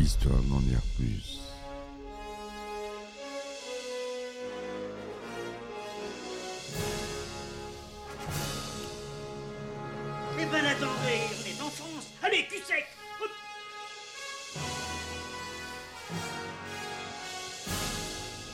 histoire 0.00 0.42
d'en 0.42 0.60
dire 0.60 0.80
plus. 0.96 1.40
Eh 10.40 10.44
ben 10.44 10.64
attendez, 10.64 11.20
on 11.34 11.46
est 11.46 11.62
en 11.62 11.70
France. 11.70 12.06
Allez, 12.22 12.46
cul. 12.46 12.62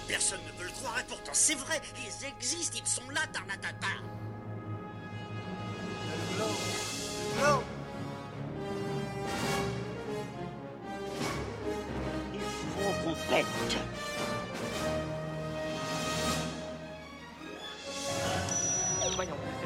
Personne 0.09 0.41
ne 0.47 0.59
veut 0.59 0.67
le 0.67 0.73
croire 0.73 0.99
et 1.01 1.05
pourtant 1.09 1.33
c'est 1.35 1.57
vrai, 1.57 1.81
ils 1.99 2.27
existent, 2.27 2.79
ils 2.81 2.87
sont 2.87 3.09
là, 3.11 3.21
Tarnatata. 3.33 4.14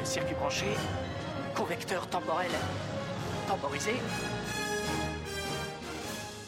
Circuit 0.03 0.35
branché, 0.35 0.65
convecteur 1.55 2.07
temporel 2.07 2.49
temporisé. 3.47 3.91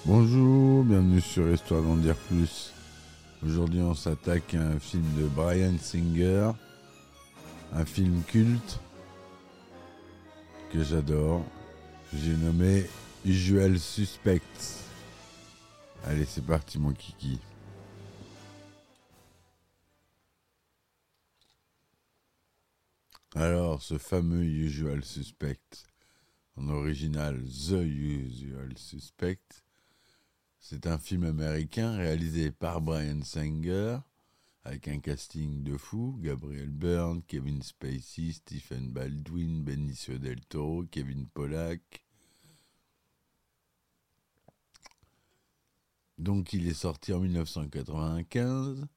Bonjour, 0.06 0.84
bienvenue 0.84 1.22
sur 1.22 1.48
Histoire 1.52 1.82
d'en 1.82 1.96
dire 1.96 2.16
plus. 2.16 2.74
Aujourd'hui, 3.46 3.82
on 3.82 3.94
s'attaque 3.94 4.54
à 4.56 4.62
un 4.62 4.80
film 4.80 5.06
de 5.18 5.28
Brian 5.28 5.74
Singer, 5.80 6.52
un 7.74 7.86
film 7.86 8.24
culte 8.24 8.80
que 10.72 10.84
j'adore. 10.84 11.44
J'ai 12.14 12.36
nommé 12.38 12.86
Usual 13.26 13.78
Suspects. 13.78 14.42
Allez, 16.06 16.26
c'est 16.26 16.46
parti, 16.46 16.80
mon 16.80 16.94
kiki. 16.94 17.40
Alors, 23.34 23.82
ce 23.82 23.98
fameux 23.98 24.44
Usual 24.44 25.06
Suspect, 25.06 25.86
en 26.58 26.68
original 26.68 27.42
The 27.42 27.82
Usual 27.82 28.78
Suspect, 28.78 29.40
c'est 30.60 30.86
un 30.86 30.98
film 30.98 31.24
américain 31.24 31.96
réalisé 31.96 32.52
par 32.52 32.82
Brian 32.82 33.24
Singer, 33.24 34.00
avec 34.66 34.90
un 34.90 35.00
casting 35.00 35.64
de 35.64 35.78
fou, 35.78 36.20
Gabriel 36.20 36.72
Byrne, 36.72 37.24
Kevin 37.24 37.62
Spacey, 37.62 38.34
Stephen 38.34 38.92
Baldwin, 38.92 39.64
Benicio 39.64 40.18
del 40.18 40.42
Toro, 40.42 40.84
Kevin 40.92 41.26
Pollack. 41.28 42.04
Donc 46.18 46.52
il 46.52 46.68
est 46.68 46.74
sorti 46.74 47.14
en 47.14 47.22
1995. 47.22 48.88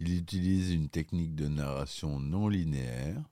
Il 0.00 0.18
utilise 0.18 0.70
une 0.70 0.90
technique 0.90 1.34
de 1.34 1.48
narration 1.48 2.20
non 2.20 2.48
linéaire. 2.48 3.24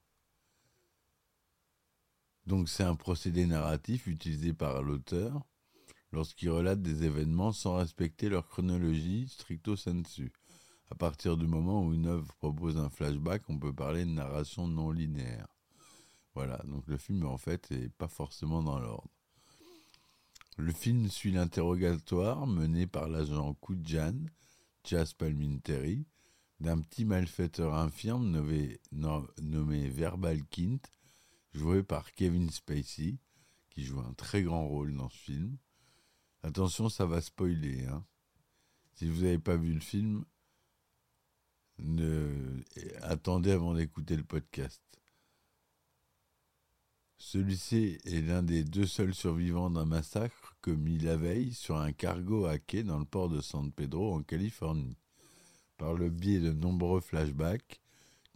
Donc 2.49 2.71
c'est 2.71 2.83
un 2.83 2.97
procédé 2.97 3.45
narratif 3.45 4.07
utilisé 4.07 4.55
par 4.55 4.83
l'auteur 4.83 5.45
lorsqu'il 6.13 6.49
relate 6.49 6.81
des 6.81 7.05
événements 7.05 7.53
sans 7.53 7.77
respecter 7.77 8.31
leur 8.31 8.49
chronologie 8.49 9.29
stricto 9.29 9.77
sensu. 9.77 10.33
À 10.91 10.95
partir 10.95 11.37
du 11.37 11.47
moment 11.47 11.85
où 11.85 11.93
une 11.93 12.07
œuvre 12.07 12.35
propose 12.37 12.79
un 12.79 12.89
flashback, 12.89 13.43
on 13.51 13.59
peut 13.59 13.75
parler 13.75 14.07
de 14.07 14.13
narration 14.13 14.67
non 14.67 14.91
linéaire. 14.91 15.47
Voilà, 16.35 16.57
donc 16.65 16.87
le 16.87 16.97
film 16.97 17.27
en 17.27 17.37
fait 17.37 17.71
n'est 17.71 17.91
pas 17.91 18.09
forcément 18.09 18.63
dans 18.63 18.79
l'ordre. 18.79 19.11
Le 20.57 20.73
film 20.73 21.11
suit 21.11 21.33
l'interrogatoire 21.33 22.47
mené 22.47 22.87
par 22.87 23.11
l'agent 23.11 23.53
Kudjan, 23.61 24.25
Chas 24.85 25.13
Palminteri, 25.19 26.07
d'un 26.61 26.81
petit 26.81 27.05
malfaiteur 27.05 27.75
infirme 27.75 28.31
nommé, 28.31 28.81
nommé 28.91 29.91
Verbal 29.91 30.43
Kint, 30.47 30.81
joué 31.59 31.83
par 31.83 32.15
Kevin 32.15 32.49
Spacey, 32.51 33.19
qui 33.71 33.85
joue 33.85 34.01
un 34.01 34.15
très 34.15 34.43
grand 34.43 34.67
rôle 34.67 34.97
dans 34.97 35.11
ce 35.11 35.19
film. 35.19 35.59
Attention, 36.43 36.89
ça 36.89 37.05
va 37.05 37.21
spoiler. 37.21 37.85
Hein. 37.87 38.05
Si 38.95 39.09
vous 39.09 39.23
n'avez 39.23 39.39
pas 39.39 39.57
vu 39.57 39.75
le 39.75 39.81
film, 39.81 40.25
attendez 43.03 43.51
avant 43.51 43.75
d'écouter 43.75 44.17
le 44.17 44.25
podcast. 44.25 44.83
Celui-ci 47.21 47.99
est 48.05 48.21
l'un 48.21 48.45
des 48.45 48.63
deux 48.63 48.87
seuls 48.87 49.15
survivants 49.15 49.71
d'un 49.71 49.85
massacre 49.85 50.57
commis 50.61 50.99
la 50.99 51.17
veille 51.17 51.53
sur 51.53 51.77
un 51.77 51.93
cargo 51.93 52.47
à 52.47 52.59
quai 52.59 52.85
dans 52.85 52.99
le 52.99 53.05
port 53.05 53.29
de 53.29 53.41
San 53.41 53.73
Pedro 53.73 54.15
en 54.15 54.23
Californie. 54.23 54.97
Par 55.77 55.95
le 55.95 56.11
biais 56.11 56.41
de 56.41 56.53
nombreux 56.53 57.01
flashbacks, 57.01 57.81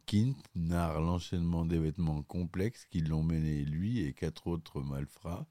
Kint 0.07 0.37
narre 0.55 1.01
l'enchaînement 1.01 1.65
d'événements 1.65 2.23
complexes 2.23 2.87
qui 2.87 3.01
l'ont 3.01 3.23
mené, 3.23 3.65
lui 3.65 4.01
et 4.01 4.13
quatre 4.13 4.47
autres 4.47 4.81
malfrats, 4.81 5.47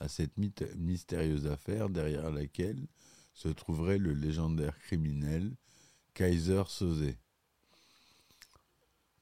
à 0.00 0.08
cette 0.08 0.36
mystérieuse 0.36 1.46
affaire 1.46 1.88
derrière 1.88 2.30
laquelle 2.30 2.86
se 3.32 3.48
trouverait 3.48 3.98
le 3.98 4.12
légendaire 4.12 4.78
criminel 4.78 5.54
Kaiser. 6.14 6.62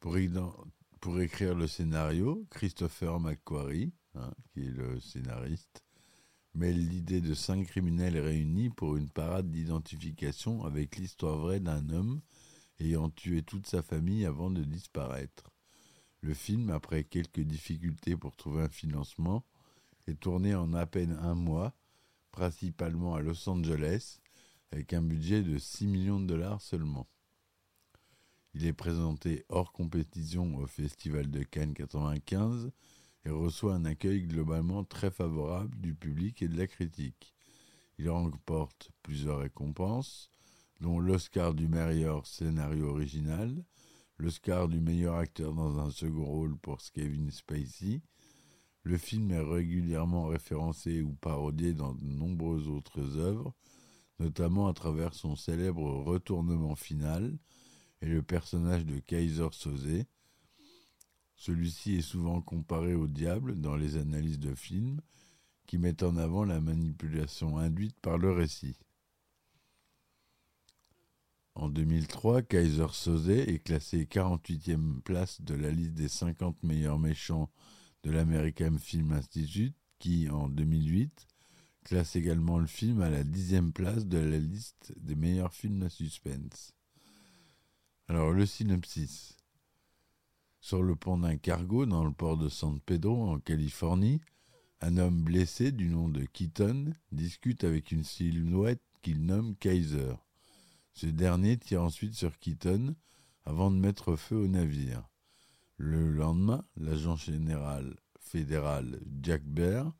Pour, 0.00 0.16
pour, 1.00 1.20
écrire 1.20 1.54
le 1.54 1.66
scénario, 1.66 2.46
Christopher 2.50 3.18
McQuarrie, 3.18 3.92
hein, 4.14 4.32
qui 4.52 4.66
est 4.66 4.70
le 4.70 5.00
scénariste, 5.00 5.82
mêle 6.54 6.88
l'idée 6.88 7.20
de 7.20 7.34
cinq 7.34 7.66
criminels 7.66 8.18
réunis 8.18 8.70
pour 8.70 8.96
une 8.96 9.08
parade 9.08 9.50
d'identification 9.50 10.64
avec 10.64 10.96
l'histoire 10.96 11.38
vraie 11.38 11.60
d'un 11.60 11.88
homme 11.90 12.20
ayant 12.80 13.10
tué 13.10 13.42
toute 13.42 13.66
sa 13.66 13.82
famille 13.82 14.24
avant 14.24 14.50
de 14.50 14.62
disparaître. 14.62 15.50
Le 16.20 16.34
film, 16.34 16.70
après 16.70 17.04
quelques 17.04 17.40
difficultés 17.40 18.16
pour 18.16 18.36
trouver 18.36 18.62
un 18.62 18.68
financement, 18.68 19.44
est 20.06 20.18
tourné 20.18 20.54
en 20.54 20.72
à 20.74 20.86
peine 20.86 21.18
un 21.20 21.34
mois, 21.34 21.74
principalement 22.30 23.14
à 23.14 23.20
Los 23.20 23.48
Angeles, 23.48 24.20
avec 24.72 24.92
un 24.92 25.02
budget 25.02 25.42
de 25.42 25.58
6 25.58 25.86
millions 25.86 26.20
de 26.20 26.26
dollars 26.26 26.60
seulement. 26.60 27.06
Il 28.54 28.66
est 28.66 28.72
présenté 28.72 29.44
hors 29.48 29.72
compétition 29.72 30.56
au 30.56 30.66
Festival 30.66 31.30
de 31.30 31.42
Cannes 31.42 31.74
95 31.74 32.70
et 33.24 33.30
reçoit 33.30 33.74
un 33.74 33.84
accueil 33.84 34.22
globalement 34.22 34.84
très 34.84 35.10
favorable 35.10 35.76
du 35.80 35.94
public 35.94 36.42
et 36.42 36.48
de 36.48 36.56
la 36.56 36.66
critique. 36.66 37.34
Il 37.98 38.10
remporte 38.10 38.90
plusieurs 39.02 39.38
récompenses, 39.38 40.30
dont 40.80 40.98
l'Oscar 40.98 41.54
du 41.54 41.68
meilleur 41.68 42.26
scénario 42.26 42.88
original, 42.88 43.64
l'Oscar 44.18 44.68
du 44.68 44.80
meilleur 44.80 45.16
acteur 45.16 45.54
dans 45.54 45.78
un 45.78 45.90
second 45.90 46.24
rôle 46.24 46.56
pour 46.58 46.78
Kevin 46.92 47.30
Spacey. 47.30 48.00
Le 48.82 48.98
film 48.98 49.30
est 49.30 49.40
régulièrement 49.40 50.26
référencé 50.26 51.02
ou 51.02 51.14
parodié 51.14 51.72
dans 51.72 51.94
de 51.94 52.04
nombreuses 52.04 52.68
autres 52.68 53.16
œuvres, 53.16 53.54
notamment 54.18 54.68
à 54.68 54.74
travers 54.74 55.14
son 55.14 55.36
célèbre 55.36 56.02
retournement 56.02 56.76
final 56.76 57.38
et 58.02 58.06
le 58.06 58.22
personnage 58.22 58.84
de 58.84 58.98
Kaiser 58.98 59.48
Soze. 59.52 60.04
Celui-ci 61.36 61.96
est 61.96 62.02
souvent 62.02 62.40
comparé 62.40 62.94
au 62.94 63.06
diable 63.06 63.60
dans 63.60 63.76
les 63.76 63.96
analyses 63.96 64.38
de 64.38 64.54
films 64.54 65.00
qui 65.66 65.78
mettent 65.78 66.02
en 66.02 66.16
avant 66.16 66.44
la 66.44 66.60
manipulation 66.60 67.58
induite 67.58 67.98
par 68.00 68.18
le 68.18 68.30
récit. 68.30 68.76
En 71.56 71.68
2003, 71.68 72.42
Kaiser 72.42 72.88
Soze 72.92 73.28
est 73.28 73.62
classé 73.62 74.06
48e 74.06 75.00
place 75.02 75.40
de 75.40 75.54
la 75.54 75.70
liste 75.70 75.94
des 75.94 76.08
50 76.08 76.62
meilleurs 76.64 76.98
méchants 76.98 77.48
de 78.02 78.10
l'American 78.10 78.76
Film 78.76 79.12
Institute, 79.12 79.76
qui, 80.00 80.28
en 80.28 80.48
2008, 80.48 81.28
classe 81.84 82.16
également 82.16 82.58
le 82.58 82.66
film 82.66 83.02
à 83.02 83.08
la 83.08 83.22
10e 83.22 83.70
place 83.70 84.06
de 84.06 84.18
la 84.18 84.38
liste 84.38 84.92
des 84.96 85.14
meilleurs 85.14 85.54
films 85.54 85.84
à 85.84 85.88
suspense. 85.90 86.72
Alors, 88.08 88.32
le 88.32 88.46
synopsis. 88.46 89.36
Sur 90.60 90.82
le 90.82 90.96
pont 90.96 91.18
d'un 91.18 91.36
cargo 91.36 91.86
dans 91.86 92.04
le 92.04 92.12
port 92.12 92.36
de 92.36 92.48
San 92.48 92.80
Pedro, 92.80 93.30
en 93.30 93.38
Californie, 93.38 94.20
un 94.80 94.96
homme 94.96 95.22
blessé 95.22 95.70
du 95.70 95.88
nom 95.88 96.08
de 96.08 96.24
Keaton 96.24 96.92
discute 97.12 97.62
avec 97.62 97.92
une 97.92 98.04
silhouette 98.04 98.82
qu'il 99.02 99.24
nomme 99.24 99.54
Kaiser. 99.56 100.14
Ce 100.94 101.06
dernier 101.06 101.56
tire 101.56 101.82
ensuite 101.82 102.14
sur 102.14 102.38
Keaton 102.38 102.94
avant 103.44 103.72
de 103.72 103.76
mettre 103.76 104.14
feu 104.14 104.36
au 104.36 104.46
navire. 104.46 105.02
Le 105.76 106.12
lendemain, 106.12 106.64
l'agent 106.76 107.16
général 107.16 107.96
fédéral 108.20 109.00
Jack 109.20 109.42
Bear, 109.42 109.92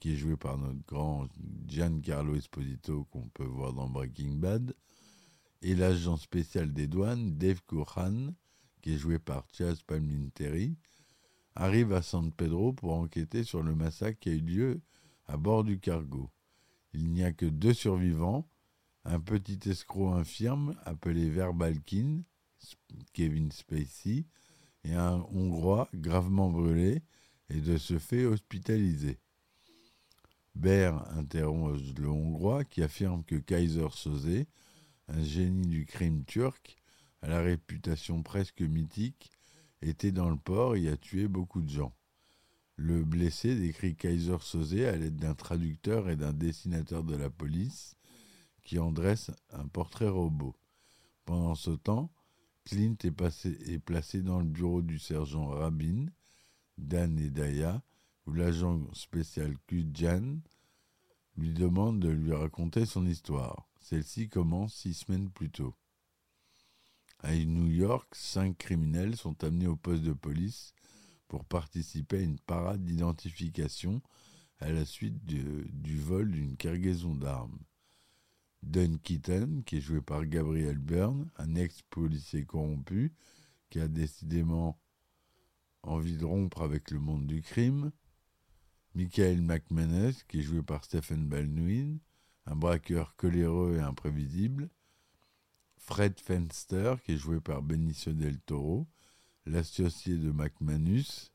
qui 0.00 0.12
est 0.12 0.16
joué 0.16 0.36
par 0.36 0.58
notre 0.58 0.84
grand 0.86 1.28
Giancarlo 1.66 2.34
Esposito 2.34 3.04
qu'on 3.04 3.26
peut 3.30 3.42
voir 3.42 3.72
dans 3.72 3.88
Breaking 3.88 4.34
Bad, 4.34 4.74
et 5.62 5.74
l'agent 5.74 6.18
spécial 6.18 6.74
des 6.74 6.88
douanes 6.88 7.38
Dave 7.38 7.62
Courhan, 7.66 8.34
qui 8.82 8.92
est 8.92 8.98
joué 8.98 9.18
par 9.18 9.46
Chaz 9.50 9.80
Palminteri, 9.86 10.76
arrivent 11.54 11.94
à 11.94 12.02
San 12.02 12.30
Pedro 12.30 12.74
pour 12.74 12.92
enquêter 12.92 13.44
sur 13.44 13.62
le 13.62 13.74
massacre 13.74 14.20
qui 14.20 14.28
a 14.28 14.32
eu 14.32 14.40
lieu 14.40 14.82
à 15.26 15.38
bord 15.38 15.64
du 15.64 15.80
cargo. 15.80 16.30
Il 16.92 17.10
n'y 17.10 17.24
a 17.24 17.32
que 17.32 17.46
deux 17.46 17.72
survivants, 17.72 18.46
un 19.04 19.20
petit 19.20 19.68
escroc 19.68 20.14
infirme 20.14 20.76
appelé 20.84 21.28
Verbalkin, 21.28 22.22
Kevin 23.12 23.52
Spacey, 23.52 24.24
et 24.84 24.94
un 24.94 25.24
Hongrois 25.32 25.88
gravement 25.94 26.50
brûlé 26.50 27.02
et 27.50 27.60
de 27.60 27.76
ce 27.76 27.98
fait 27.98 28.24
hospitalisé. 28.24 29.18
Baer 30.54 30.92
interroge 31.16 31.94
le 31.98 32.08
Hongrois 32.08 32.64
qui 32.64 32.82
affirme 32.82 33.24
que 33.24 33.36
Kaiser 33.36 33.88
Soze, 33.90 34.44
un 35.08 35.22
génie 35.22 35.66
du 35.66 35.84
crime 35.84 36.24
turc, 36.24 36.76
à 37.22 37.28
la 37.28 37.40
réputation 37.40 38.22
presque 38.22 38.60
mythique, 38.60 39.30
était 39.82 40.12
dans 40.12 40.30
le 40.30 40.36
port 40.36 40.76
et 40.76 40.88
a 40.88 40.96
tué 40.96 41.28
beaucoup 41.28 41.60
de 41.60 41.68
gens. 41.68 41.94
Le 42.76 43.04
blessé 43.04 43.54
décrit 43.54 43.96
Kaiser 43.96 44.38
Soze 44.40 44.74
à 44.74 44.96
l'aide 44.96 45.16
d'un 45.16 45.34
traducteur 45.34 46.08
et 46.08 46.16
d'un 46.16 46.32
dessinateur 46.32 47.04
de 47.04 47.16
la 47.16 47.30
police 47.30 47.96
qui 48.64 48.78
en 48.78 48.90
dresse 48.90 49.30
un 49.50 49.68
portrait 49.68 50.08
robot. 50.08 50.56
Pendant 51.24 51.54
ce 51.54 51.70
temps, 51.70 52.10
Clint 52.64 52.96
est, 53.04 53.78
placé 53.78 54.22
dans 54.22 54.38
le 54.38 54.46
bureau 54.46 54.82
du 54.82 54.98
sergent 54.98 55.46
Rabin, 55.48 56.06
Dan 56.78 57.18
et 57.18 57.30
Daya, 57.30 57.82
où 58.26 58.32
l'agent 58.32 58.80
spécial 58.94 59.54
Jan 59.92 60.38
lui 61.36 61.52
demande 61.52 62.00
de 62.00 62.08
lui 62.08 62.32
raconter 62.32 62.86
son 62.86 63.06
histoire. 63.06 63.68
Celle-ci 63.80 64.28
commence 64.28 64.74
six 64.74 64.94
semaines 64.94 65.30
plus 65.30 65.50
tôt. 65.50 65.74
À 67.20 67.34
New 67.34 67.68
York, 67.68 68.14
cinq 68.14 68.56
criminels 68.56 69.16
sont 69.16 69.44
amenés 69.44 69.66
au 69.66 69.76
poste 69.76 70.02
de 70.02 70.12
police 70.12 70.74
pour 71.28 71.44
participer 71.44 72.18
à 72.18 72.22
une 72.22 72.38
parade 72.38 72.82
d'identification 72.82 74.00
à 74.58 74.70
la 74.70 74.84
suite 74.84 75.24
du 75.24 75.98
vol 76.00 76.30
d'une 76.30 76.56
cargaison 76.56 77.14
d'armes. 77.14 77.58
Keaton, 79.02 79.62
qui 79.66 79.76
est 79.76 79.80
joué 79.80 80.00
par 80.00 80.24
Gabriel 80.26 80.78
Byrne, 80.78 81.30
un 81.36 81.54
ex-policier 81.54 82.44
corrompu 82.44 83.12
qui 83.70 83.80
a 83.80 83.88
décidément 83.88 84.80
envie 85.82 86.16
de 86.16 86.24
rompre 86.24 86.62
avec 86.62 86.90
le 86.90 86.98
monde 86.98 87.26
du 87.26 87.42
crime. 87.42 87.92
Michael 88.94 89.42
McManus, 89.42 90.22
qui 90.24 90.40
est 90.40 90.42
joué 90.42 90.62
par 90.62 90.84
Stephen 90.84 91.28
Baldwin, 91.28 91.98
un 92.46 92.56
braqueur 92.56 93.16
coléreux 93.16 93.76
et 93.76 93.80
imprévisible. 93.80 94.70
Fred 95.76 96.18
Fenster, 96.20 96.94
qui 97.04 97.12
est 97.12 97.18
joué 97.18 97.40
par 97.40 97.62
Benicio 97.62 98.12
del 98.12 98.38
Toro, 98.40 98.86
l'associé 99.44 100.16
de 100.16 100.30
McManus, 100.30 101.32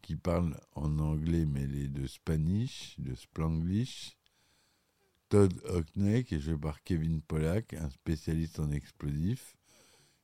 qui 0.00 0.16
parle 0.16 0.58
en 0.72 0.98
anglais 0.98 1.44
mêlé 1.44 1.88
de 1.88 2.06
Spanish, 2.06 2.94
de 2.98 3.14
Spanglish. 3.14 4.16
Todd 5.28 5.52
Hockney, 5.64 6.24
qui 6.24 6.36
est 6.36 6.40
joué 6.40 6.56
par 6.56 6.82
Kevin 6.82 7.20
Pollack, 7.20 7.74
un 7.74 7.90
spécialiste 7.90 8.60
en 8.60 8.70
explosifs. 8.70 9.56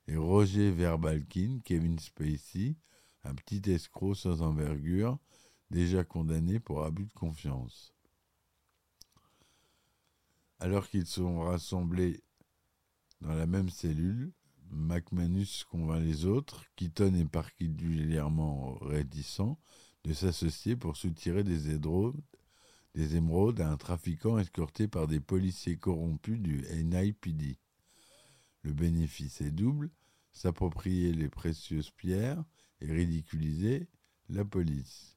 Et 0.06 0.16
Roger 0.16 0.70
Verbalkin, 0.70 1.60
Kevin 1.64 1.98
Spacey, 1.98 2.76
un 3.24 3.34
petit 3.34 3.70
escroc 3.70 4.14
sans 4.14 4.42
envergure, 4.42 5.18
déjà 5.70 6.04
condamné 6.04 6.58
pour 6.58 6.84
abus 6.84 7.06
de 7.06 7.12
confiance. 7.12 7.94
Alors 10.58 10.88
qu'ils 10.88 11.06
sont 11.06 11.40
rassemblés 11.40 12.22
dans 13.20 13.34
la 13.34 13.46
même 13.46 13.70
cellule, 13.70 14.32
McManus 14.70 15.64
convainc 15.64 16.02
les 16.02 16.26
autres, 16.26 16.64
Keaton 16.76 17.14
est 17.14 17.28
particulièrement 17.28 18.74
réticent, 18.80 19.56
de 20.04 20.12
s'associer 20.12 20.76
pour 20.76 20.96
soutirer 20.96 21.44
des, 21.44 21.78
des 22.94 23.16
émeraudes 23.16 23.60
à 23.60 23.70
un 23.70 23.76
trafiquant 23.76 24.38
escorté 24.38 24.88
par 24.88 25.06
des 25.06 25.20
policiers 25.20 25.76
corrompus 25.76 26.40
du 26.40 26.64
NIPD. 26.72 27.58
Le 28.62 28.72
bénéfice 28.72 29.40
est 29.40 29.50
double, 29.50 29.90
s'approprier 30.32 31.12
les 31.12 31.28
précieuses 31.28 31.90
pierres 31.90 32.42
et 32.80 32.92
ridiculiser 32.92 33.88
la 34.28 34.44
police. 34.44 35.16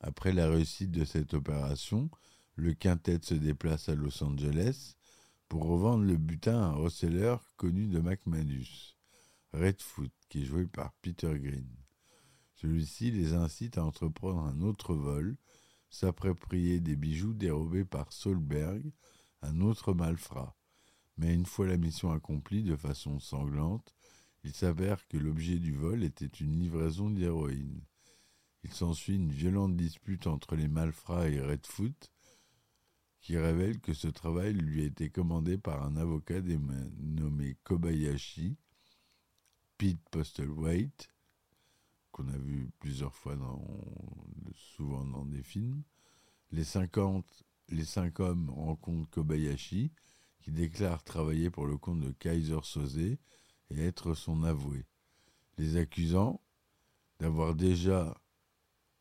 Après 0.00 0.32
la 0.32 0.48
réussite 0.48 0.90
de 0.90 1.04
cette 1.04 1.34
opération, 1.34 2.10
le 2.56 2.74
quintet 2.74 3.20
se 3.22 3.34
déplace 3.34 3.88
à 3.88 3.94
Los 3.94 4.22
Angeles 4.22 4.94
pour 5.48 5.64
revendre 5.64 6.04
le 6.04 6.16
butin 6.16 6.60
à 6.60 6.66
un 6.66 6.72
reseller 6.72 7.36
connu 7.56 7.86
de 7.86 8.00
McManus, 8.00 8.96
Redfoot, 9.52 10.10
qui 10.28 10.42
est 10.42 10.46
joué 10.46 10.66
par 10.66 10.92
Peter 11.00 11.38
Green. 11.38 11.68
Celui-ci 12.54 13.10
les 13.10 13.34
incite 13.34 13.78
à 13.78 13.84
entreprendre 13.84 14.40
un 14.40 14.60
autre 14.62 14.94
vol, 14.94 15.36
s'approprier 15.94 16.80
des 16.80 16.96
bijoux 16.96 17.34
dérobés 17.34 17.84
par 17.84 18.12
Solberg, 18.12 18.92
un 19.42 19.60
autre 19.60 19.94
malfrat. 19.94 20.56
Mais 21.16 21.32
une 21.32 21.46
fois 21.46 21.68
la 21.68 21.76
mission 21.76 22.10
accomplie 22.10 22.64
de 22.64 22.74
façon 22.74 23.20
sanglante, 23.20 23.94
il 24.42 24.52
s'avère 24.52 25.06
que 25.06 25.16
l'objet 25.16 25.58
du 25.58 25.72
vol 25.72 26.02
était 26.02 26.26
une 26.26 26.58
livraison 26.58 27.10
d'héroïne. 27.10 27.80
Il 28.64 28.72
s'ensuit 28.72 29.14
une 29.14 29.30
violente 29.30 29.76
dispute 29.76 30.26
entre 30.26 30.56
les 30.56 30.68
malfrats 30.68 31.28
et 31.28 31.40
Redfoot, 31.40 32.10
qui 33.20 33.38
révèle 33.38 33.80
que 33.80 33.94
ce 33.94 34.08
travail 34.08 34.52
lui 34.52 34.82
a 34.82 34.86
été 34.86 35.10
commandé 35.10 35.58
par 35.58 35.84
un 35.84 35.96
avocat 35.96 36.40
nommé 36.40 37.56
Kobayashi, 37.62 38.56
Pete 39.78 40.02
Postlethwaite, 40.10 41.13
qu'on 42.14 42.28
a 42.28 42.38
vu 42.38 42.70
plusieurs 42.78 43.14
fois, 43.14 43.36
dans, 43.36 43.60
souvent 44.54 45.04
dans 45.04 45.24
des 45.24 45.42
films. 45.42 45.82
Les, 46.52 46.64
50, 46.64 47.26
les 47.68 47.84
cinq 47.84 48.20
hommes 48.20 48.48
rencontrent 48.50 49.10
Kobayashi, 49.10 49.92
qui 50.40 50.52
déclare 50.52 51.02
travailler 51.02 51.50
pour 51.50 51.66
le 51.66 51.76
compte 51.76 52.00
de 52.00 52.12
Kaiser 52.12 52.60
Soze 52.62 52.98
et 52.98 53.18
être 53.70 54.14
son 54.14 54.44
avoué, 54.44 54.86
les 55.58 55.76
accusant 55.76 56.40
d'avoir 57.18 57.54
déjà 57.54 58.16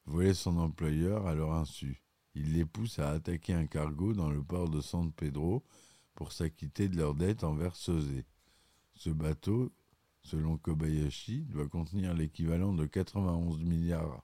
volé 0.05 0.33
son 0.33 0.57
employeur 0.57 1.27
à 1.27 1.35
leur 1.35 1.53
insu 1.53 2.03
il 2.35 2.53
les 2.53 2.65
pousse 2.65 2.99
à 2.99 3.11
attaquer 3.11 3.53
un 3.53 3.67
cargo 3.67 4.13
dans 4.13 4.29
le 4.29 4.43
port 4.43 4.69
de 4.69 4.81
San 4.81 5.11
Pedro 5.11 5.63
pour 6.15 6.31
s'acquitter 6.31 6.87
de 6.87 6.97
leurs 6.97 7.15
dettes 7.15 7.43
envers 7.43 7.75
Sosé. 7.75 8.25
Ce 8.95 9.09
bateau, 9.09 9.71
selon 10.23 10.57
Kobayashi, 10.57 11.41
doit 11.49 11.67
contenir 11.67 12.13
l'équivalent 12.13 12.73
de 12.73 12.85
91 12.85 13.59
milliards 13.59 14.23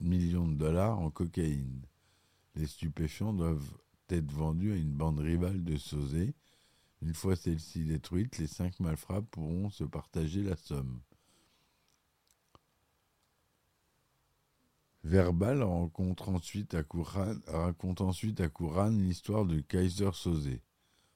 millions 0.00 0.48
de 0.48 0.54
dollars 0.54 0.98
en 0.98 1.10
cocaïne. 1.10 1.82
Les 2.54 2.66
stupéfiants 2.66 3.32
doivent 3.32 3.78
être 4.08 4.32
vendus 4.32 4.72
à 4.72 4.76
une 4.76 4.92
bande 4.92 5.20
rivale 5.20 5.62
de 5.62 5.76
Sosé. 5.76 6.34
Une 7.02 7.14
fois 7.14 7.36
celle-ci 7.36 7.84
détruite, 7.84 8.38
les 8.38 8.46
cinq 8.46 8.80
malfrats 8.80 9.22
pourront 9.22 9.70
se 9.70 9.84
partager 9.84 10.42
la 10.42 10.56
somme. 10.56 11.00
Verbal 15.02 15.62
raconte 15.62 16.28
ensuite 16.28 16.74
à 16.74 16.82
Kouran 16.82 18.90
l'histoire 18.90 19.46
de 19.46 19.60
Kaiser 19.60 20.10
Sosé. 20.12 20.60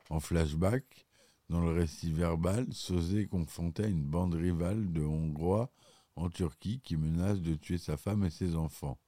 En 0.08 0.20
flashback, 0.20 1.06
dans 1.48 1.60
le 1.60 1.72
récit 1.72 2.12
verbal, 2.12 2.72
Sosé 2.72 3.22
est 3.22 3.26
confronté 3.26 3.84
à 3.84 3.88
une 3.88 4.04
bande 4.04 4.34
rivale 4.34 4.92
de 4.92 5.02
Hongrois 5.02 5.70
en 6.16 6.30
Turquie 6.30 6.80
qui 6.80 6.96
menace 6.96 7.40
de 7.40 7.54
tuer 7.54 7.78
sa 7.78 7.96
femme 7.96 8.24
et 8.24 8.30
ses 8.30 8.54
enfants. 8.54 8.98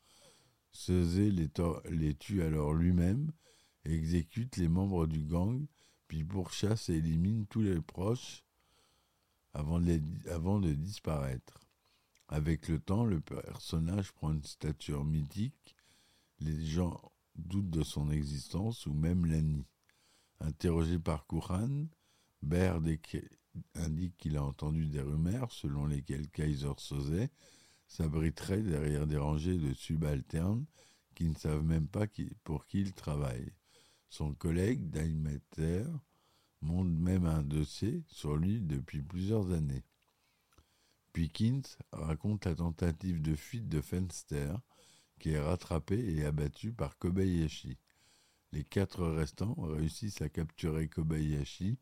Sosé 0.70 1.30
les, 1.30 2.14
tue 2.14 2.42
alors 2.42 2.74
lui-même 2.74 3.32
exécute 3.84 4.56
les 4.56 4.68
membres 4.68 5.06
du 5.06 5.24
gang, 5.24 5.64
puis 6.08 6.24
pourchasse 6.24 6.88
et 6.88 6.94
élimine 6.94 7.46
tous 7.46 7.62
les 7.62 7.80
proches 7.80 8.44
avant 9.54 9.80
de 9.80 10.72
disparaître. 10.74 11.60
Avec 12.28 12.68
le 12.68 12.80
temps, 12.80 13.04
le 13.04 13.20
personnage 13.20 14.12
prend 14.12 14.32
une 14.32 14.42
stature 14.42 15.04
mythique. 15.04 15.76
Les 16.40 16.66
gens 16.66 17.00
doutent 17.36 17.70
de 17.70 17.82
son 17.82 18.10
existence 18.10 18.86
ou 18.86 18.92
même 18.92 19.24
la 19.26 19.40
nient. 19.40 19.66
Interrogé 20.40 20.98
par 20.98 21.26
Kouran, 21.26 21.86
Baird 22.42 22.86
indique 23.74 24.16
qu'il 24.16 24.36
a 24.36 24.44
entendu 24.44 24.86
des 24.86 25.00
rumeurs 25.00 25.52
selon 25.52 25.86
lesquelles 25.86 26.28
Kaiser 26.28 26.72
Soze 26.78 27.28
s'abriterait 27.88 28.62
derrière 28.62 29.06
des 29.06 29.16
rangées 29.16 29.58
de 29.58 29.72
subalternes 29.72 30.66
qui 31.14 31.24
ne 31.24 31.34
savent 31.34 31.64
même 31.64 31.88
pas 31.88 32.06
pour 32.44 32.66
qui 32.66 32.80
il 32.80 32.92
travaille. 32.92 33.52
Son 34.10 34.34
collègue, 34.34 34.90
Daimeter, 34.90 35.84
monte 36.60 36.88
même 36.88 37.26
un 37.26 37.42
dossier 37.42 38.02
sur 38.06 38.36
lui 38.36 38.60
depuis 38.60 39.02
plusieurs 39.02 39.50
années. 39.52 39.84
Pickens 41.12 41.78
raconte 41.92 42.44
la 42.44 42.54
tentative 42.54 43.22
de 43.22 43.34
fuite 43.34 43.68
de 43.68 43.80
Fenster, 43.80 44.54
qui 45.18 45.30
est 45.30 45.40
rattrapé 45.40 46.14
et 46.14 46.24
abattu 46.24 46.72
par 46.72 46.98
Kobayashi. 46.98 47.78
Les 48.52 48.64
quatre 48.64 49.06
restants 49.06 49.54
réussissent 49.58 50.20
à 50.20 50.28
capturer 50.28 50.88
Kobayashi, 50.88 51.78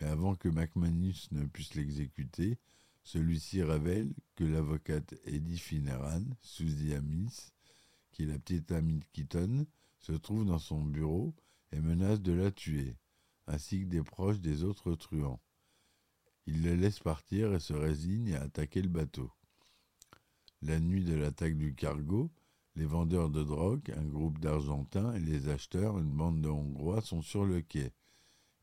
mais 0.00 0.06
avant 0.06 0.34
que 0.34 0.48
McManus 0.48 1.30
ne 1.32 1.44
puisse 1.44 1.74
l'exécuter, 1.74 2.58
celui-ci 3.02 3.62
révèle 3.62 4.12
que 4.34 4.44
l'avocate 4.44 5.14
Eddie 5.24 5.58
Fineran, 5.58 6.24
Suzy 6.42 6.94
Amis, 6.94 7.52
qui 8.10 8.22
est 8.22 8.26
la 8.26 8.38
petite 8.38 8.72
amie 8.72 8.98
de 8.98 9.04
Keaton, 9.12 9.66
se 9.98 10.12
trouve 10.12 10.46
dans 10.46 10.58
son 10.58 10.82
bureau 10.82 11.34
et 11.72 11.80
menace 11.80 12.20
de 12.20 12.32
la 12.32 12.50
tuer, 12.50 12.96
ainsi 13.46 13.80
que 13.80 13.86
des 13.86 14.02
proches 14.02 14.40
des 14.40 14.64
autres 14.64 14.94
truands. 14.94 15.40
Il 16.46 16.62
le 16.62 16.74
laisse 16.74 16.98
partir 16.98 17.52
et 17.52 17.60
se 17.60 17.74
résigne 17.74 18.34
à 18.34 18.42
attaquer 18.42 18.82
le 18.82 18.88
bateau. 18.88 19.30
La 20.62 20.80
nuit 20.80 21.04
de 21.04 21.14
l'attaque 21.14 21.56
du 21.56 21.74
cargo, 21.74 22.30
les 22.74 22.86
vendeurs 22.86 23.30
de 23.30 23.42
drogue, 23.42 23.92
un 23.96 24.04
groupe 24.04 24.38
d'Argentins 24.38 25.12
et 25.14 25.20
les 25.20 25.48
acheteurs, 25.48 25.98
une 25.98 26.10
bande 26.10 26.40
de 26.40 26.48
Hongrois, 26.48 27.02
sont 27.02 27.22
sur 27.22 27.44
le 27.44 27.60
quai. 27.60 27.92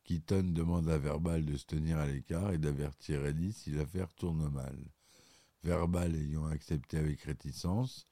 Keaton 0.07 0.53
demande 0.53 0.87
à 0.87 0.97
Verbal 0.97 1.43
de 1.43 1.57
se 1.57 1.65
tenir 1.65 1.97
à 1.97 2.07
l'écart 2.07 2.53
et 2.53 2.57
d'avertir 2.57 3.25
Eddie 3.25 3.51
si 3.51 3.71
l'affaire 3.71 4.13
tourne 4.13 4.49
mal. 4.49 4.77
Verbal, 5.63 6.15
ayant 6.15 6.45
accepté 6.45 6.97
avec 6.97 7.21
réticence, 7.23 8.07